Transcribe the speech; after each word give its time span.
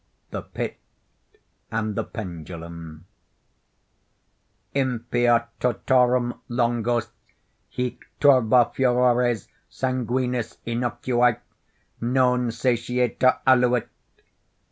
THE 0.31 0.41
PIT 0.41 0.79
AND 1.71 1.93
THE 1.95 2.03
PENDULUM 2.03 3.05
Impia 4.73 5.47
tortorum 5.59 6.39
longos 6.49 7.09
hic 7.69 8.05
turba 8.19 8.71
furores 8.75 9.47
Sanguinis 9.69 10.57
innocui, 10.65 11.37
non 12.01 12.47
satiata, 12.49 13.41
aluit. 13.45 13.89